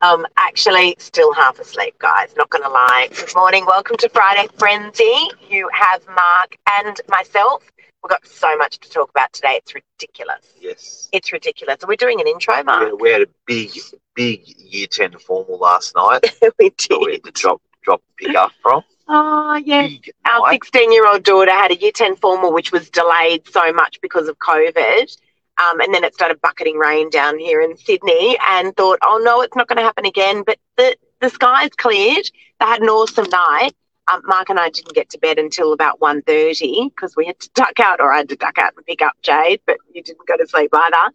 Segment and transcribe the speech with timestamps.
[0.00, 2.32] Um, actually, still half asleep, guys.
[2.36, 3.08] Not going to lie.
[3.10, 3.66] Good morning.
[3.66, 5.28] Welcome to Friday Frenzy.
[5.50, 7.64] You have Mark and myself.
[8.02, 9.54] We've got so much to talk about today.
[9.56, 10.54] It's ridiculous.
[10.60, 11.08] Yes.
[11.12, 11.82] It's ridiculous.
[11.82, 12.92] Are we doing an intro, Mark?
[12.92, 13.70] We, we had a big,
[14.14, 17.12] big year 10 formal last night we that we did.
[17.14, 18.82] had to drop, drop pick up from.
[19.08, 19.90] Oh, yes.
[19.90, 20.62] Big Our night.
[20.62, 24.28] 16 year old daughter had a year 10 formal, which was delayed so much because
[24.28, 25.16] of COVID.
[25.58, 29.40] Um, and then it started bucketing rain down here in Sydney and thought, oh no,
[29.42, 30.42] it's not going to happen again.
[30.46, 32.30] But the, the skies cleared.
[32.60, 33.72] They had an awesome night.
[34.12, 37.50] Um, Mark and I didn't get to bed until about 1.30 because we had to
[37.54, 40.26] duck out, or I had to duck out and pick up Jade, but you didn't
[40.26, 41.14] go to sleep either.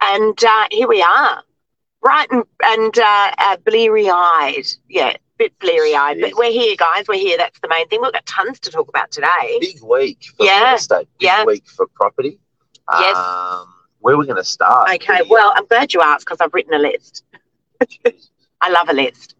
[0.00, 1.42] And uh, here we are,
[2.00, 4.66] bright and, and uh, uh, bleary eyed.
[4.88, 6.20] Yeah, bit bleary eyed.
[6.20, 7.06] But we're here, guys.
[7.08, 7.36] We're here.
[7.38, 8.00] That's the main thing.
[8.02, 9.58] We've got tons to talk about today.
[9.60, 10.66] Big week for Yeah.
[10.66, 11.08] real estate.
[11.18, 11.44] Big Yeah.
[11.44, 12.38] week for property.
[13.00, 13.16] Yes.
[13.16, 14.90] Um, where are we going to start?
[14.94, 17.24] Okay, well, I'm glad you asked because I've written a list.
[18.60, 19.34] I love a list.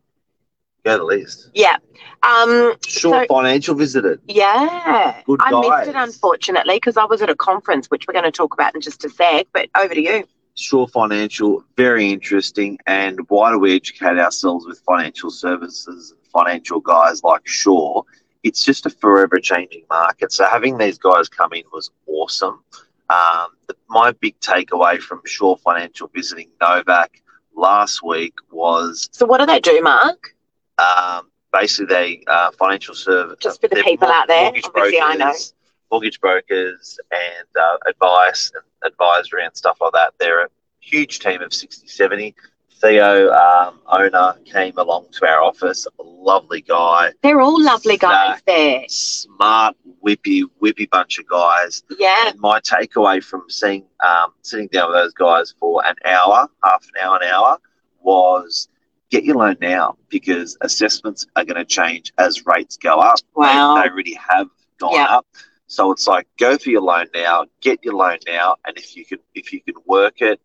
[0.84, 1.50] Go to the list.
[1.54, 1.76] Yeah.
[2.22, 4.20] Um, Short So- Financial visited.
[4.28, 5.20] yeah.
[5.26, 8.30] Good I missed it, unfortunately, because I was at a conference, which we're going to
[8.32, 9.46] talk about in just a sec.
[9.52, 10.24] But over to you.
[10.54, 12.78] Shore Financial, very interesting.
[12.86, 18.04] And why do we educate ourselves with financial services and financial guys like Shore?
[18.42, 20.32] It's just a forever changing market.
[20.32, 22.62] So having these guys come in was awesome.
[23.10, 27.22] Um, the, my big takeaway from Shore Financial visiting Novak
[27.56, 30.34] last week was So, what do they do, Mark?
[30.78, 34.44] um, basically they uh, financial service Just for the people out there.
[34.44, 35.24] mortgage Obviously, I know.
[35.26, 35.54] brokers,
[35.90, 40.12] mortgage brokers and uh, advice and advisory and stuff like that.
[40.20, 40.48] They're a
[40.80, 42.34] huge team of 60, 70.
[42.80, 45.86] Theo, um, owner, came along to our office.
[45.98, 48.84] Lovely guy, They're all lovely guys there.
[48.88, 51.82] smart, whippy, whippy bunch of guys.
[51.98, 52.28] Yeah.
[52.28, 56.84] And my takeaway from seeing um, sitting down with those guys for an hour, half
[56.94, 57.58] an hour, an hour,
[58.00, 58.68] was
[59.10, 63.16] get your loan now because assessments are going to change as rates go up.
[63.18, 63.74] They- Wow.
[63.82, 64.48] They, already have
[64.78, 65.04] gone Yeah.
[65.16, 65.26] up.
[65.66, 69.04] So it's like go for your loan now, get your loan now, and if you
[69.04, 70.40] can if you can work it,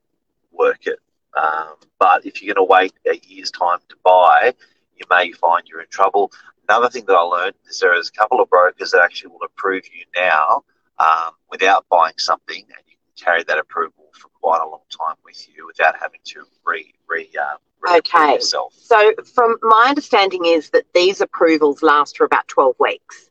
[0.51, 0.99] work it.
[1.41, 4.53] Um, but if you're going to wait a year's time to buy,
[4.95, 6.31] you may find you're in trouble.
[6.69, 9.43] Another thing that I learned is there is a couple of brokers that actually will
[9.45, 10.63] approve you now
[10.99, 15.15] um, without buying something, and you can carry that approval for quite a long time
[15.25, 18.35] with you without having to re re, uh, re Okay.
[18.35, 18.73] yourself.
[18.77, 23.29] So, from my understanding, is that these approvals last for about 12 weeks.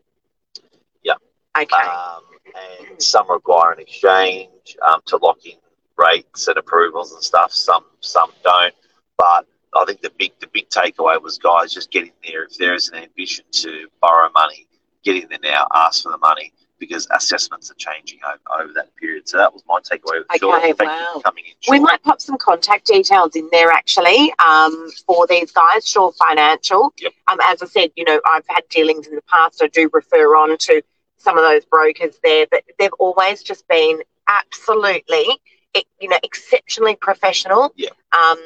[1.03, 1.15] Yeah.
[1.57, 1.77] Okay.
[1.77, 2.23] Um,
[2.89, 5.53] and some require an exchange um, to lock in
[5.97, 7.53] rates and approvals and stuff.
[7.53, 8.75] Some some don't.
[9.19, 12.45] But I think the big the big takeaway was guys just get in there.
[12.45, 14.67] If there is an ambition to borrow money,
[15.03, 15.67] get in there now.
[15.75, 19.29] Ask for the money because assessments are changing over, over that period.
[19.29, 20.25] So that was my takeaway.
[20.35, 21.13] Okay, Thank you wow.
[21.15, 21.53] for coming in.
[21.69, 26.93] We might pop some contact details in there actually um, for these guys, Shore Financial.
[26.99, 27.13] Yep.
[27.31, 29.63] Um, as I said, you know, I've had dealings in the past.
[29.63, 30.83] I do refer on to
[31.19, 35.41] some of those brokers there, but they've always just been absolutely,
[36.01, 37.73] you know, exceptionally professional.
[37.77, 37.91] Yeah.
[38.17, 38.39] Um,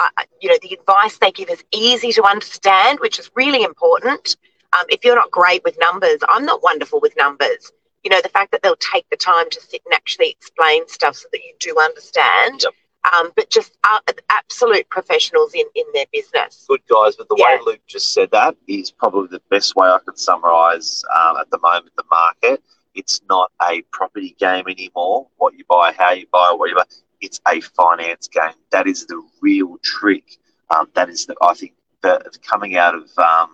[0.00, 4.36] I- you know, the advice they give is easy to understand, which is really important.
[4.78, 7.72] Um, if you're not great with numbers, I'm not wonderful with numbers.
[8.04, 11.16] You know, the fact that they'll take the time to sit and actually explain stuff
[11.16, 12.62] so that you do understand.
[12.62, 12.74] Yep.
[13.12, 13.98] Um, but just uh,
[14.28, 16.66] absolute professionals in, in their business.
[16.68, 17.56] good guys, but the Yeah.
[17.56, 21.50] way Luke just said that is probably the best way I could summarise um, at
[21.50, 22.62] the moment the market.
[22.94, 25.28] It's not a property game anymore.
[25.36, 26.84] What you buy, how you buy, whatever.
[27.20, 28.52] It's a finance game.
[28.70, 30.38] That is the real trick.
[30.70, 33.50] Um, that is the I think that coming out of um,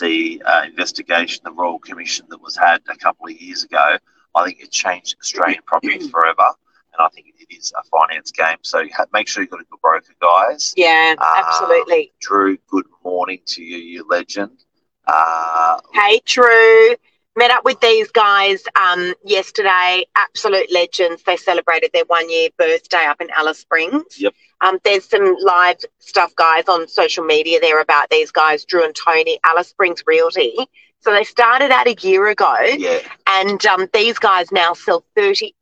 [0.00, 3.96] the uh, investigation, the Royal Commission that was had a couple of years ago.
[4.34, 6.44] I think it changed Australian property forever,
[6.92, 8.58] and I think it is a finance game.
[8.62, 8.82] So
[9.12, 10.74] make sure you've got a good broker, guys.
[10.76, 12.12] Yeah, Um, absolutely.
[12.20, 14.64] Drew, good morning to you, you legend.
[15.06, 16.94] Uh, Hey, Drew.
[17.36, 20.06] Met up with these guys um, yesterday.
[20.16, 21.22] Absolute legends.
[21.22, 24.18] They celebrated their one year birthday up in Alice Springs.
[24.18, 24.34] Yep.
[24.62, 28.94] Um, there's some live stuff, guys, on social media there about these guys, Drew and
[28.94, 30.56] Tony, Alice Springs Realty.
[31.00, 35.52] So they started out a year ago, yeah, and um, these guys now sell 38%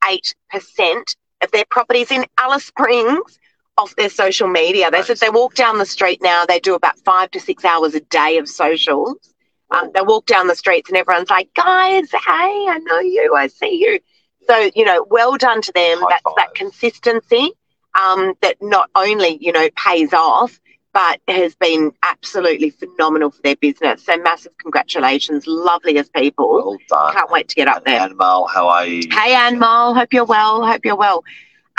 [1.43, 3.38] of their properties in Alice Springs
[3.77, 4.91] off their social media.
[4.91, 7.94] They said they walk down the street now, they do about five to six hours
[7.94, 9.34] a day of socials.
[9.71, 13.47] Um, they walk down the streets and everyone's like, guys, hey, I know you, I
[13.49, 13.99] see you.
[14.47, 15.99] So, you know, well done to them.
[16.01, 16.35] High That's five.
[16.37, 17.53] that consistency
[18.01, 20.61] um, that not only, you know, pays off,
[20.93, 24.05] but has been absolutely phenomenal for their business.
[24.05, 25.45] So massive congratulations.
[25.47, 26.53] Lovely as people.
[26.55, 27.13] well done.
[27.15, 28.01] Can't wait to get up there.
[28.01, 29.03] And Mal, how are you?
[29.11, 30.65] Hey, Anne Mal, Hope you're well.
[30.65, 31.25] Hope you're well.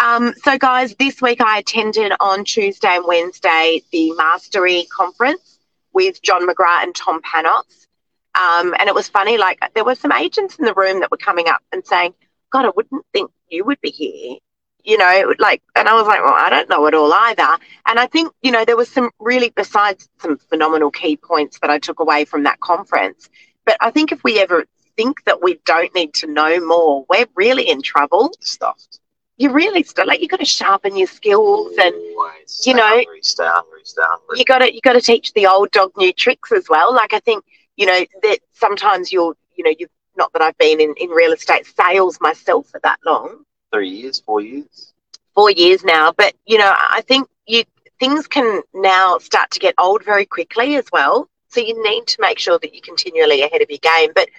[0.04, 5.55] Um, so, guys, this week I attended on Tuesday and Wednesday the Mastery conference
[5.96, 7.88] with John McGrath and Tom Panos.
[8.36, 11.18] Um, and it was funny, like, there were some agents in the room that were
[11.18, 12.14] coming up and saying,
[12.52, 14.38] God, I wouldn't think you would be here.
[14.84, 17.58] You know, like, and I was like, well, I don't know it all either.
[17.88, 21.72] And I think, you know, there was some really, besides some phenomenal key points that
[21.72, 23.30] I took away from that conference.
[23.66, 24.66] But I think if we ever
[24.96, 28.32] think that we don't need to know more, we're really in trouble.
[28.42, 29.00] Stuffed.
[29.38, 33.20] You really still like you got to sharpen your skills and Always you know- hungry,
[33.22, 34.40] stay hungry, stay hungry.
[34.40, 36.94] you got to you got to teach the old dog new tricks as well.
[36.94, 37.44] Like I think
[37.76, 39.88] you know that sometimes you'll you know you
[40.18, 43.44] not that I've been in in real estate sales myself for that long,
[43.74, 44.94] Three years, four years.
[45.34, 47.64] four years now, but you know I think you
[48.00, 51.28] things can now start to get old very quickly as well.
[51.50, 54.12] So you need to make sure that you're continually ahead of your game.
[54.16, 54.30] But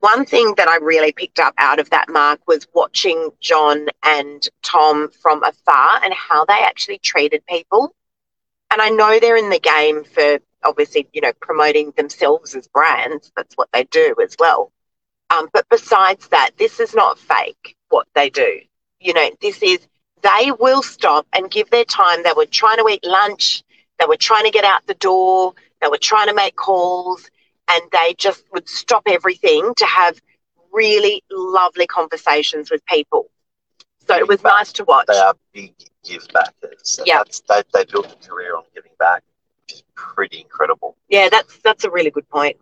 [0.00, 4.46] one thing that I really picked up out of that mark was watching John and
[4.62, 7.94] Tom from afar and how they actually treated people.
[8.70, 13.30] And I know they're in the game for obviously, you know, promoting themselves as brands.
[13.36, 14.72] That's what they do as well.
[15.30, 18.60] Um, but besides that, this is not fake what they do.
[19.00, 19.86] You know, this is
[20.22, 22.22] they will stop and give their time.
[22.22, 23.62] They were trying to eat lunch,
[23.98, 27.30] they were trying to get out the door, they were trying to make calls,
[27.70, 30.20] and they just would stop everything to have
[30.72, 33.30] really lovely conversations with people.
[34.06, 35.06] So it was nice to watch.
[35.06, 35.74] They are big
[36.04, 37.00] give backers.
[37.04, 37.22] Yeah.
[37.48, 39.22] They, they built a career on giving back,
[39.62, 40.96] which is pretty incredible.
[41.08, 42.56] Yeah, that's that's a really good point.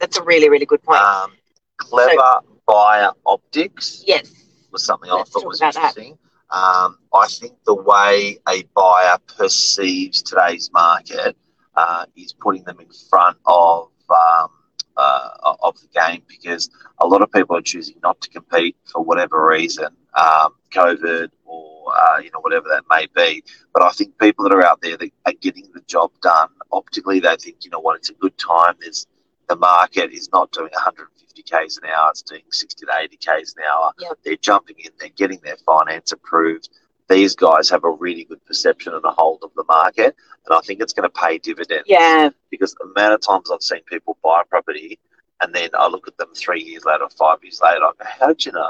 [0.00, 1.00] That's a really really good point.
[1.00, 1.32] Um,
[1.76, 4.30] clever buyer optics yes.
[4.70, 6.18] was something I thought was interesting.
[6.50, 11.34] Um, I think the way a buyer perceives today's market
[11.74, 14.48] uh, is putting them in front of um,
[14.96, 15.30] uh,
[15.62, 16.70] of the game because
[17.00, 21.92] a lot of people are choosing not to compete for whatever reason, um, COVID or
[21.94, 23.42] uh, you know whatever that may be.
[23.72, 27.20] But I think people that are out there that are getting the job done optically,
[27.20, 28.74] they think you know what, it's a good time.
[28.80, 29.06] There's
[29.48, 33.54] the market is not doing 150 k's an hour; it's doing 60 to 80 k's
[33.56, 33.92] an hour.
[33.98, 34.18] Yep.
[34.24, 36.68] They're jumping in, they're getting their finance approved.
[37.12, 40.16] These guys have a really good perception and a hold of the market,
[40.46, 42.30] and I think it's going to pay dividends Yeah.
[42.50, 44.98] because the amount of times I've seen people buy a property
[45.42, 48.28] and then I look at them three years later, five years later, I go, how
[48.28, 48.60] did you know?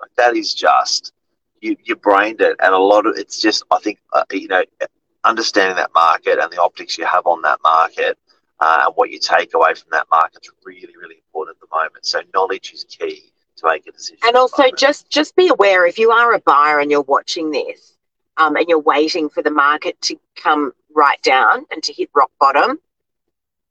[0.00, 1.12] Like, that is just,
[1.60, 2.56] you, you brained it.
[2.60, 4.62] And a lot of it's just, I think, uh, you know,
[5.24, 8.16] understanding that market and the optics you have on that market
[8.60, 11.76] uh, and what you take away from that market is really, really important at the
[11.76, 12.06] moment.
[12.06, 14.18] So knowledge is key to make a decision.
[14.24, 17.96] And also just just be aware if you are a buyer and you're watching this,
[18.36, 22.30] um, and you're waiting for the market to come right down and to hit rock
[22.40, 22.78] bottom.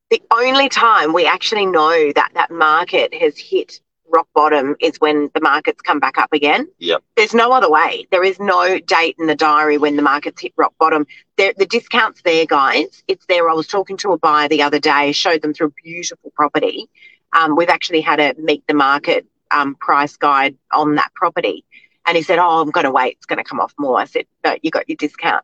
[0.10, 3.80] The only time we actually know that that market has hit
[4.12, 6.68] rock bottom is when the markets come back up again.
[6.80, 7.04] Yep.
[7.16, 8.08] There's no other way.
[8.12, 11.06] There is no date in the diary when the markets hit rock bottom.
[11.38, 13.04] There, the discount's there, guys.
[13.08, 13.50] It's there.
[13.50, 16.90] I was talking to a buyer the other day, showed them through a beautiful property.
[17.38, 21.66] Um, we've actually had a meet the market um, price guide on that property.
[22.06, 23.18] And he said, Oh, I'm going to wait.
[23.18, 24.00] It's going to come off more.
[24.00, 25.44] I said, No, you got your discount.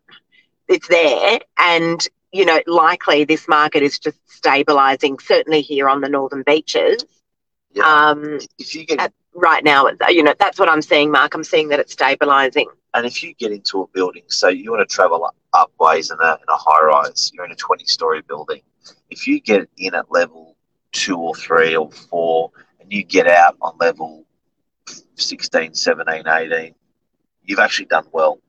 [0.67, 1.39] It's there.
[1.57, 7.05] And, you know, likely this market is just stabilizing, certainly here on the northern beaches.
[7.73, 7.83] Yeah.
[7.85, 11.35] Um, if you get at- right now, you know, that's what I'm seeing, Mark.
[11.35, 12.67] I'm seeing that it's stabilizing.
[12.93, 16.09] And if you get into a building, so you want to travel up, up ways
[16.09, 18.61] in a, in a high rise, you're in a 20 story building.
[19.09, 20.55] If you get in at level
[20.93, 22.51] two or three or four,
[22.85, 24.25] and you get out on level
[25.15, 26.75] 16, 17, 18,
[27.43, 28.39] you've actually done well.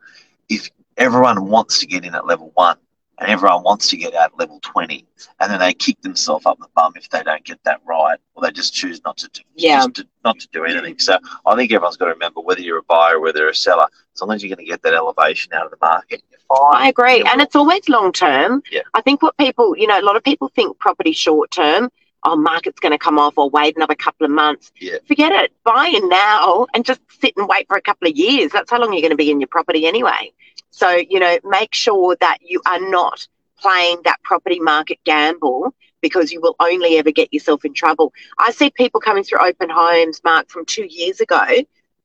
[0.48, 2.76] If everyone wants to get in at level one
[3.18, 5.06] and everyone wants to get out at level 20,
[5.40, 8.42] and then they kick themselves up the bum if they don't get that right, or
[8.42, 9.76] they just choose not to do, Yeah.
[9.78, 10.98] just to, not to do anything.
[10.98, 13.54] So I think everyone's got to remember whether you're a buyer or whether you're a
[13.54, 16.40] seller, as long as you're going to get that elevation out of the market, you're
[16.46, 16.82] fine.
[16.82, 17.22] I agree.
[17.22, 18.62] And it's always long term.
[18.70, 18.82] Yeah.
[18.92, 21.88] I think what people, you know, a lot of people think property short term,
[22.26, 24.72] oh, market's going to come off or wait another couple of months.
[24.80, 24.98] Yeah.
[25.06, 25.52] Forget it.
[25.64, 28.52] Buy in now and just sit and wait for a couple of years.
[28.52, 30.32] That's how long you're going to be in your property anyway.
[30.70, 33.26] So, you know, make sure that you are not
[33.58, 38.12] playing that property market gamble because you will only ever get yourself in trouble.
[38.38, 41.44] I see people coming through open homes, Mark, from two years ago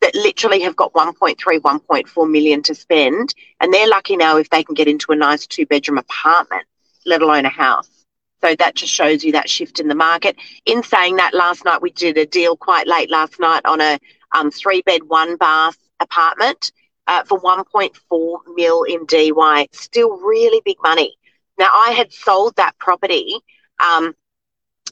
[0.02, 3.34] that literally have got 1.3, 1.4 million to spend.
[3.60, 6.66] And they're lucky now if they can get into a nice two bedroom apartment,
[7.06, 8.01] let alone a house.
[8.44, 10.36] So that just shows you that shift in the market.
[10.66, 14.00] In saying that, last night we did a deal quite late last night on a
[14.38, 16.72] um, three bed, one bath apartment
[17.08, 19.68] uh, for 1.4 mil in DY.
[19.74, 21.16] Still really big money.
[21.60, 23.36] Now, I had sold that property
[23.86, 24.16] um,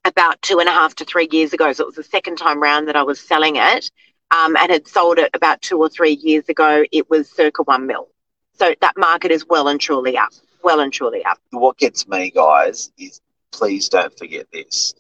[0.06, 1.72] about two and a half to three years ago.
[1.74, 3.92] So it was the second time round that I was selling it.
[4.32, 7.88] um, and had sold it about two or three years ago, it was circa one
[7.88, 8.10] mil.
[8.54, 10.32] So that market is well and truly up.
[10.64, 11.40] Well and truly up.
[11.52, 14.94] What gets me, guys, is please don't forget this.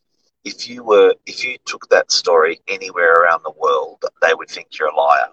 [0.44, 4.78] If you were, if you took that story anywhere around the world, they would think
[4.78, 5.28] you're a liar.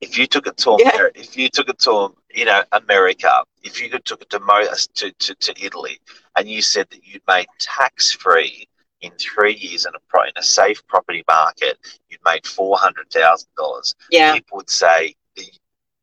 [0.00, 0.90] If you took it to Yeah.
[0.90, 4.66] America, if you took it to you know America, if you took it to, Mo-
[4.94, 5.98] to, to, to Italy,
[6.36, 8.68] and you said that you'd made tax free
[9.00, 13.08] in three years in a pro, in a safe property market, you'd made four hundred
[13.10, 13.94] thousand dollars.
[14.10, 15.14] Yeah, People would say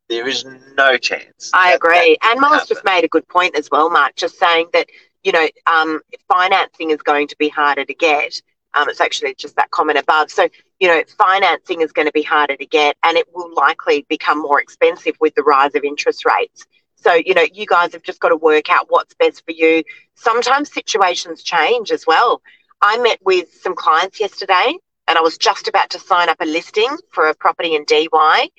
[0.10, 1.52] there is no chance.
[1.54, 2.18] I agree.
[2.24, 4.88] And Mel's just made a good point as well, Mark, just saying that,
[5.24, 8.42] you know, um, financing is going to be harder to get.
[8.74, 10.32] Um, it's actually just that comment above.
[10.32, 10.48] So,
[10.80, 14.40] you know, financing is going to be harder to get and it will likely become
[14.42, 16.66] more expensive with the rise of interest rates.
[16.96, 19.84] So, you know, you guys have just got to work out what's best for you.
[20.16, 22.42] Sometimes situations change as well.
[22.82, 24.76] I met with some clients yesterday
[25.08, 28.50] and I was just about to sign up a listing for a property in DY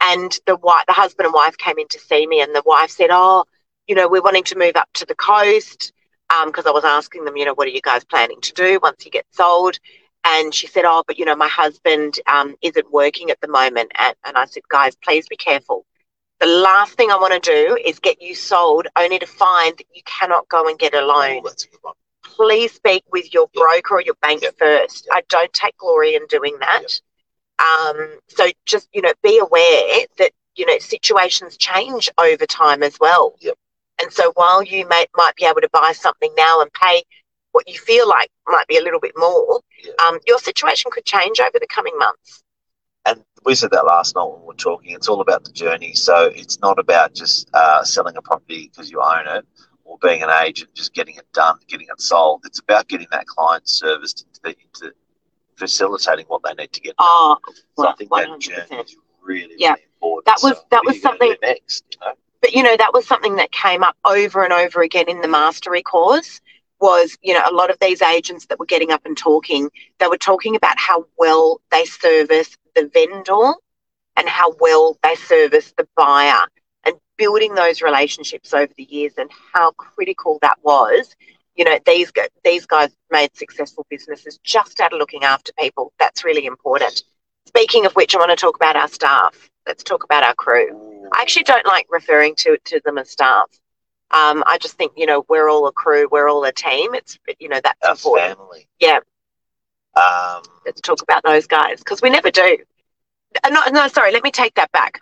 [0.00, 2.90] and the wife, the husband and wife came in to see me, and the wife
[2.90, 3.44] said, "Oh,
[3.86, 5.92] you know, we're wanting to move up to the coast."
[6.46, 9.04] Because I was asking them, you know, what are you guys planning to do once
[9.04, 9.78] you get sold?
[10.24, 13.92] And she said, "Oh, but you know, my husband um, isn't working at the moment."
[13.98, 15.84] And, and I said, "Guys, please be careful.
[16.40, 19.86] The last thing I want to do is get you sold, only to find that
[19.94, 21.42] you cannot go and get a loan.
[21.44, 21.92] Oh, a.
[22.22, 23.62] Please speak with your Yeah.
[23.62, 24.50] broker or your bank Yeah.
[24.58, 25.06] first.
[25.06, 25.14] Yeah.
[25.16, 27.00] I don't take glory in doing that.
[27.58, 32.98] Um, so just you know, be aware that you know situations change over time as
[32.98, 33.36] well.
[33.40, 33.56] Yep.
[34.00, 37.02] And so while you may, might be able to buy something now and pay
[37.52, 39.92] what you feel like might be a little bit more, Yeah.
[40.08, 42.42] um, your situation could change over the coming months.
[43.06, 44.92] and we said that last night when we were talking.
[44.94, 45.92] It's all about the journey.
[45.92, 49.46] So it's not about just uh, selling a property because you own it
[49.84, 52.40] or being an agent, just getting it done, getting it sold.
[52.46, 54.94] It's about getting that client serviced into, the, into
[55.56, 57.06] facilitating what they need to get done.
[57.06, 57.36] Oh,
[57.76, 58.40] so I think that 100%.
[58.40, 59.72] journey is really, Yeah.
[59.72, 60.24] really important.
[60.24, 61.84] That was- So that was you gonna do something- next.
[61.92, 62.14] You know?
[62.44, 65.28] But you know that was something that came up over and over again in the
[65.28, 66.42] mastery course
[66.78, 70.06] was you know a lot of these agents that were getting up and talking they
[70.08, 73.54] were talking about how well they service the vendor
[74.16, 76.42] and how well they service the buyer
[76.84, 81.16] and building those relationships over the years and how critical that was.
[81.56, 82.12] You know these
[82.44, 85.94] these guys made successful businesses just out of looking after people.
[85.98, 87.04] That's really important.
[87.46, 89.48] Speaking of which i want to talk about our staff.
[89.66, 93.48] Let's talk about our crew I actually don't like referring to to them as staff.
[94.10, 96.94] Um, I just think you know we're all a crew, we're all a team.
[96.94, 98.38] It's you know that's a important.
[98.38, 98.68] family.
[98.80, 98.98] Yeah.
[99.96, 102.58] Um, Let's talk about those guys because we never do.
[103.44, 104.12] Uh, no, no, sorry.
[104.12, 105.00] Let me take that back.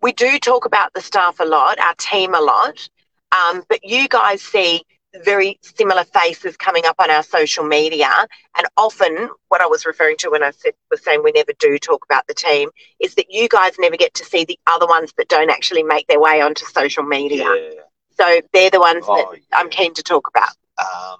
[0.00, 2.88] We do talk about the staff a lot, our team a lot,
[3.30, 4.82] um, but you guys see
[5.24, 8.10] very similar faces coming up on our social media.
[8.56, 11.78] And often, what I was referring to when I said was saying we never do
[11.78, 15.12] talk about the team is that you guys never get to see the other ones
[15.18, 17.44] that don't actually make their way onto social media.
[17.44, 17.80] yeah.
[18.18, 20.50] So they're the ones that Oh, I'm keen to talk about.
[20.78, 21.18] um,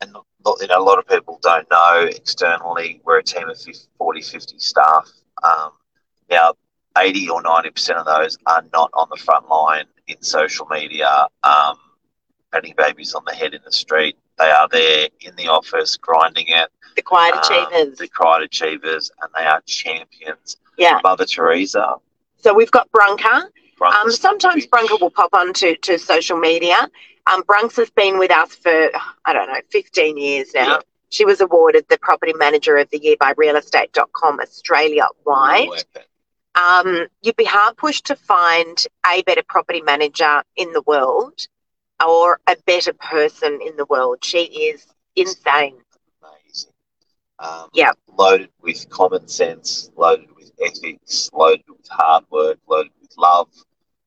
[0.00, 0.14] and
[0.60, 4.22] you know, a lot of people don't know externally we're a team of 50, 40,
[4.22, 5.10] 50 staff.
[5.42, 5.72] Um,
[6.30, 6.54] now,
[6.96, 11.76] 80 or 90% of those are not on the front line in social media, um,
[12.52, 14.16] patting babies on the head in the street.
[14.38, 16.70] They are there in the office grinding it.
[16.96, 17.98] The quiet um, achievers.
[17.98, 20.56] the quiet achievers, and they are champions.
[20.76, 20.98] Yeah.
[21.02, 21.96] Mother Teresa.
[22.38, 23.42] So we've got Brunka.
[23.42, 24.66] Um, Brunker sometimes.
[24.66, 26.88] Brunka will pop onto to social media.
[27.26, 28.90] Um, Brunks has been with us for,
[29.24, 30.66] I don't know, 15 years now.
[30.66, 30.78] Yeah.
[31.10, 35.84] She was awarded the Property Manager of the Year by realestate.com Australia wide.
[36.54, 41.46] Um, you'd be hard pushed to find a better property manager in the world
[42.06, 44.18] or a better person in the world.
[44.24, 45.78] She is insane.
[46.22, 46.72] amazing.
[47.38, 47.92] Um, Yeah.
[48.16, 53.48] Loaded with common sense, loaded with ethics, loaded with hard work, loaded with love.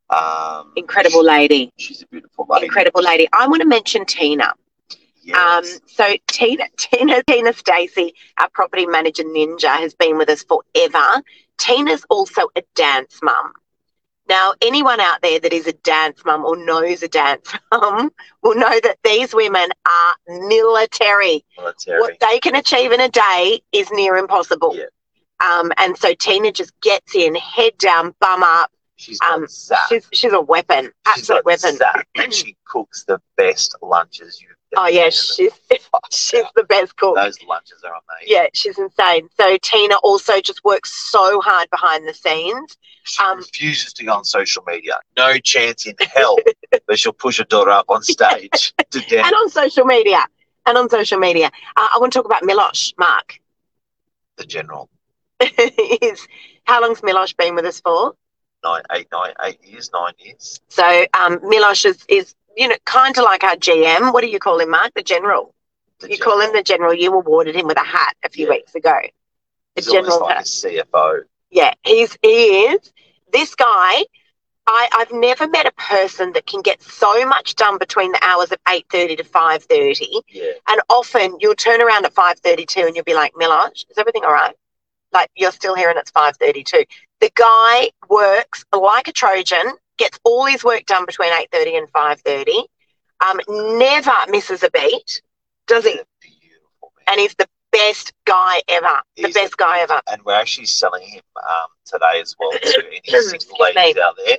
[0.09, 1.71] Um, Incredible lady.
[1.77, 2.65] She's a beautiful lady.
[2.65, 3.27] Incredible lady.
[3.33, 4.53] I want to mention Tina.
[5.23, 5.38] Yes.
[5.38, 11.23] Um, so Tina, Tina, Tina Stacey, our property manager ninja, has been with us forever.
[11.57, 13.53] Tina's also a dance mum.
[14.27, 18.12] Now, anyone out there that is a dance mum or knows a dance mum
[18.42, 20.15] will know that these women are
[20.48, 21.44] military.
[21.58, 22.00] Military.
[22.00, 24.75] What they can achieve in a day is near impossible.
[24.75, 24.86] Yeah.
[25.46, 28.72] Um, and so Tina just gets in, head down, bum up.
[28.96, 29.48] She's um.
[29.89, 31.77] She's she's a weapon, absolute weapon.
[32.15, 35.51] and she cooks the best lunches you've Oh yeah, she's
[36.12, 37.15] she's the best cook.
[37.15, 38.27] Those lunches are amazing.
[38.27, 39.30] Yeah, she's insane.
[39.39, 42.77] So Tina also just works so hard behind the scenes.
[43.03, 45.00] She Um, refuses to go on social media.
[45.18, 46.38] No chance in hell
[46.88, 49.27] that she'll push her daughter up on stage to dance.
[49.27, 50.25] And on social media.
[50.65, 51.48] And on social media.
[51.75, 53.39] Uh, I want to talk about Milosh, Mark.
[54.38, 54.89] The general.
[55.42, 56.27] is
[56.63, 58.13] how long's Milosh been with us for?
[58.63, 60.62] Nine, eight, nine, eight years, nine years.
[60.70, 64.13] So um, Milosh is, is you know kind of like our GM.
[64.13, 64.91] What do you call him, Mark?
[64.95, 65.53] The general.
[66.00, 66.93] The you call him the general.
[66.93, 68.51] You awarded him with a hat a few Yeah.
[68.51, 68.98] weeks ago.
[69.75, 70.45] The He's general like hat.
[70.45, 71.22] a CFO.
[71.51, 72.91] Yeah, he's he is.
[73.31, 74.05] This guy,
[74.67, 78.51] I, I've never met a person that can get so much done between the hours
[78.51, 80.19] of eight thirty to five thirty.
[80.29, 80.51] Yeah.
[80.67, 83.98] And often you'll turn around at five thirty two and you'll be like, Milosh, is
[83.98, 84.55] everything all right?
[85.12, 86.83] Like you're still here and it's five thirty two.
[87.19, 91.89] The guy works like a Trojan, gets all his work done between eight thirty and
[91.91, 92.59] five thirty.
[93.27, 95.21] Um, never misses a beat,
[95.67, 96.00] does he?
[97.07, 99.00] And he's the best guy ever.
[99.17, 100.01] The best a- guy ever.
[100.12, 103.73] And we're actually selling him um, today as well to any single me.
[103.75, 104.38] ladies out there.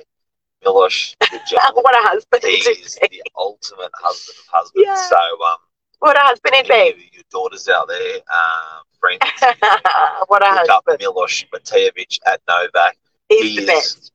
[0.65, 1.27] Milosh, the
[1.75, 4.87] what a husband he is the ultimate husband of husbands.
[4.87, 4.95] Yeah.
[5.09, 5.57] So, um,
[5.99, 7.09] What a husband he'd be.
[7.13, 9.19] your daughters out there, um, friends,
[10.27, 10.99] what a look up husband.
[11.01, 12.97] Milosh Matejevic at Novak.
[13.29, 14.11] He's he the is- best.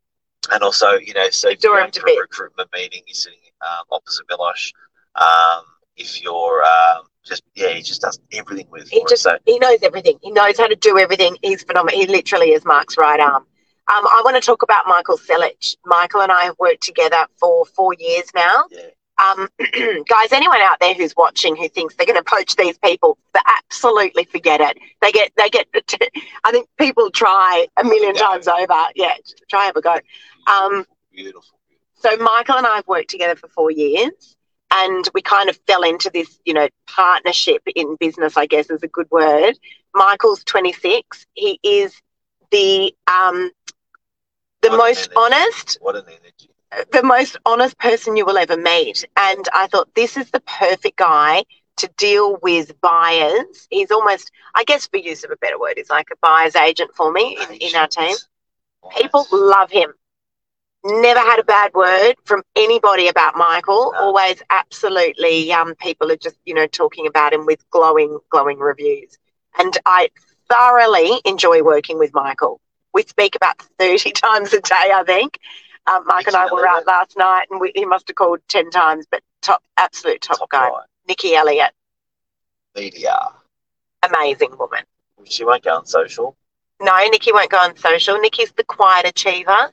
[0.52, 3.14] And also, you know, so if you're him going to to a recruitment meeting, you're
[3.14, 4.72] sitting um, opposite Milosh.
[5.14, 5.64] Um,
[5.96, 9.78] if you're um, just, yeah, he just does everything with He just So, he knows
[9.82, 10.18] everything.
[10.22, 11.36] He knows how to do everything.
[11.42, 11.98] He's phenomenal.
[11.98, 13.46] He literally is Mark's right arm.
[13.92, 15.76] Um, I want to talk about Michael Selich.
[15.84, 18.64] Michael and I have worked together for four years now.
[18.70, 18.80] yeah,
[19.22, 19.48] Um,
[20.08, 23.40] guys, anyone out there who's watching who thinks they're going to poach these people, they
[23.58, 24.78] absolutely forget it.
[25.02, 25.66] They get, they get.
[26.44, 28.22] I think people try a million Yeah.
[28.22, 28.84] times over.
[28.94, 29.14] Yeah,
[29.48, 29.96] try have a go.
[30.46, 31.58] Um, beautiful.
[31.94, 34.36] so Michael and I have worked together for four years,
[34.72, 38.36] and we kind of fell into this, you know, partnership in business.
[38.36, 39.58] I guess is a good word.
[39.94, 41.26] Michael's 26.
[41.34, 42.00] He is
[42.50, 43.50] the um,
[44.62, 46.49] the What most honest, What an energy.
[46.92, 49.04] The most honest person you will ever meet.
[49.16, 51.44] And I thought this is the perfect guy
[51.78, 53.66] to deal with buyers.
[53.70, 56.90] He's almost, I guess, for use of a better word, he's like a buyer's agent
[56.94, 58.16] for me in, in our team.
[58.96, 59.92] People love him.
[60.84, 63.92] Never had a bad word from anybody about Michael.
[63.94, 64.00] No.
[64.00, 69.18] Always absolutely um, people are just, you know, talking about him with glowing, glowing reviews.
[69.58, 70.08] And I
[70.50, 72.60] thoroughly enjoy working with Michael.
[72.94, 75.38] We speak about 30 times a day, I think.
[75.86, 78.70] Um, Mike and I were out last night and we, he must have called 10
[78.70, 80.68] times, but top, absolute top, top guy.
[80.68, 80.80] guy.
[81.08, 81.72] Nikki Elliott,
[82.76, 83.16] Media.
[84.02, 84.84] amazing woman.
[85.24, 86.36] She won't go on social.
[86.80, 88.18] No, Nikki won't go on social.
[88.18, 89.72] Nikki's the quiet achiever,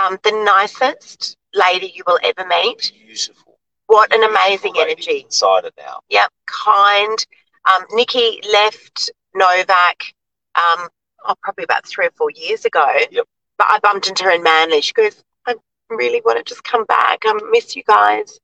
[0.00, 2.92] um, the nicest lady you will ever meet.
[3.06, 3.58] Beautiful.
[3.86, 5.22] What an amazing energy.
[5.24, 6.00] Insider now.
[6.10, 7.26] Yep, kind.
[7.70, 10.14] Um, Nikki left Novak
[10.54, 10.88] um,
[11.26, 12.86] oh, probably about three or four years ago.
[13.10, 13.26] Yep.
[13.56, 14.80] But I bumped into her in Manly.
[14.80, 15.22] She goes,
[15.90, 17.20] really want to just come back.
[17.24, 18.38] I miss you guys.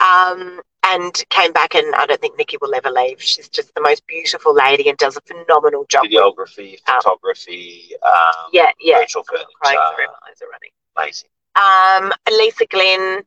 [0.00, 3.22] Um, and came back, and I don't think Nikki will ever leave.
[3.22, 6.04] She's just the most beautiful lady and does a phenomenal job.
[6.04, 8.98] Videography, Um, photography, um, Yeah, yeah.
[8.98, 9.46] virtual furniture.
[9.62, 10.72] Crying through my eyes already.
[10.96, 11.30] Amazing.
[11.56, 13.22] um, Lisa Glenn.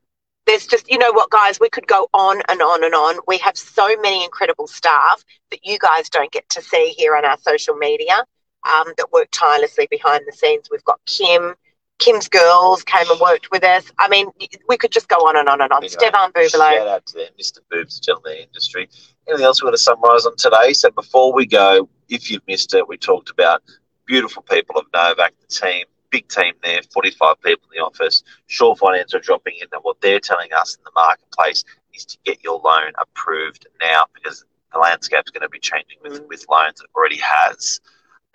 [0.45, 3.17] There's just, you know what, guys, we could go on and on and on.
[3.27, 7.25] We have so many incredible staff that you guys don't get to see here on
[7.25, 8.23] our social media
[8.65, 10.69] um, that work tirelessly behind the scenes.
[10.71, 11.56] We've got Kim.
[11.99, 13.91] Kim's girls came and worked with us.
[13.97, 14.27] I mean,
[14.67, 15.77] we could just go on and on and on.
[15.83, 16.49] Anyway, Stefan Bubalo.
[16.49, 17.60] Shout out to them, Mr.
[17.71, 18.89] Boobs, gentleman in the industry.
[19.27, 20.73] Anything else we want to summarise on today?
[20.73, 23.63] So before we go, if you've missed it, we talked about
[24.05, 28.23] beautiful people of Novak, the team, big team there, 45 people in the office.
[28.45, 32.17] Shore Finance are dropping in, and what they're telling us in the marketplace is to
[32.25, 36.27] get your loan approved now because the landscape's going to be changing with, Mm.
[36.27, 36.79] with loans.
[36.79, 37.81] It already has.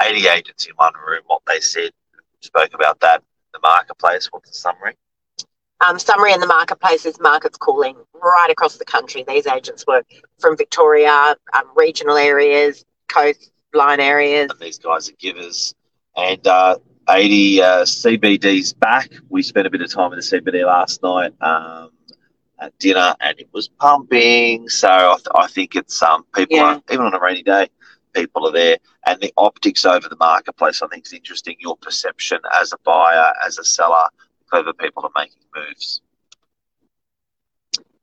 [0.02, 1.92] 80 agents in one room, what they said,
[2.40, 3.22] spoke about that.
[3.52, 4.94] The marketplace, what's the summary?
[5.86, 9.24] Um, summary in the marketplace is markets cooling right across the country.
[9.26, 10.06] These agents work
[10.38, 14.50] from Victoria, um, regional areas, coastline areas.
[14.50, 15.74] and these guys are givers.
[16.16, 19.10] And uh, 80 uh, CBD's back.
[19.28, 21.90] We spent a bit of time in the CBD last night um,
[22.60, 24.68] at dinner, and it was pumping.
[24.68, 26.74] So I, th- I think it's um people Yeah.
[26.76, 27.68] are even on a rainy day,
[28.12, 30.82] people are there, and the optics over the marketplace.
[30.82, 31.56] I think is interesting.
[31.58, 34.06] Your perception as a buyer, as a seller,
[34.50, 36.00] clever people are making moves.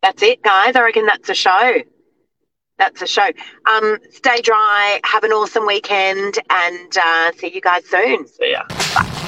[0.02, 0.76] That's it, guys.
[0.76, 1.82] I reckon that's a show.
[2.78, 3.30] That's a show.
[3.70, 5.02] Um, stay dry.
[5.04, 8.26] Have an awesome weekend, and uh, see you guys soon.
[8.28, 9.26] So yeah.